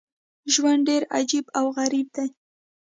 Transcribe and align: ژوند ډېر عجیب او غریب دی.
ژوند 0.53 0.81
ډېر 0.89 1.01
عجیب 1.17 1.45
او 1.57 1.65
غریب 1.77 2.07
دی. 2.15 2.29